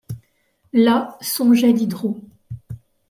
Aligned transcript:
Là 0.73 1.15
songeait 1.21 1.73
Diderot; 1.75 2.19